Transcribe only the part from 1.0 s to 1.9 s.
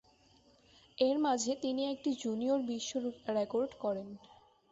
এর মাঝে তিনি